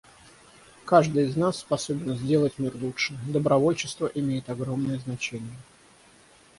[0.83, 5.59] Каждый из нас способен сделать мир лучше; добровольчество имеет огромное значение.